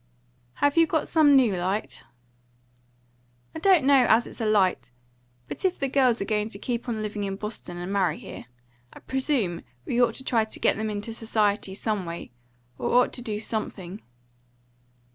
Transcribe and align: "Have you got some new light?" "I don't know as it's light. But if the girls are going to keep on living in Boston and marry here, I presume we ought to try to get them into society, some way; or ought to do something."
"Have 0.55 0.77
you 0.77 0.87
got 0.87 1.07
some 1.07 1.35
new 1.35 1.55
light?" 1.55 2.01
"I 3.53 3.59
don't 3.59 3.85
know 3.85 4.07
as 4.09 4.25
it's 4.25 4.39
light. 4.39 4.89
But 5.47 5.63
if 5.63 5.77
the 5.77 5.87
girls 5.87 6.19
are 6.19 6.25
going 6.25 6.49
to 6.49 6.57
keep 6.57 6.89
on 6.89 7.03
living 7.03 7.23
in 7.23 7.35
Boston 7.35 7.77
and 7.77 7.93
marry 7.93 8.17
here, 8.17 8.45
I 8.91 8.99
presume 9.01 9.61
we 9.85 10.01
ought 10.01 10.15
to 10.15 10.23
try 10.23 10.43
to 10.45 10.59
get 10.59 10.75
them 10.75 10.89
into 10.89 11.13
society, 11.13 11.75
some 11.75 12.07
way; 12.07 12.31
or 12.79 12.89
ought 12.95 13.13
to 13.13 13.21
do 13.21 13.39
something." 13.39 14.01